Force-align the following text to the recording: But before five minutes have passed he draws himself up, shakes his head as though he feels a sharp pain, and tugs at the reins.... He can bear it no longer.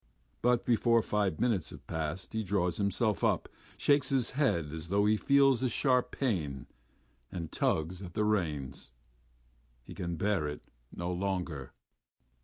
But 0.41 0.65
before 0.65 1.03
five 1.03 1.39
minutes 1.39 1.69
have 1.69 1.85
passed 1.85 2.33
he 2.33 2.43
draws 2.43 2.77
himself 2.77 3.23
up, 3.23 3.47
shakes 3.77 4.09
his 4.09 4.31
head 4.31 4.73
as 4.73 4.87
though 4.87 5.05
he 5.05 5.15
feels 5.15 5.61
a 5.61 5.69
sharp 5.69 6.09
pain, 6.09 6.65
and 7.31 7.51
tugs 7.51 8.01
at 8.01 8.15
the 8.15 8.23
reins.... 8.25 8.89
He 9.83 9.93
can 9.93 10.15
bear 10.15 10.47
it 10.47 10.63
no 10.91 11.11
longer. 11.13 11.73